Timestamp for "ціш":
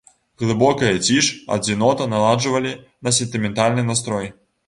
1.07-1.27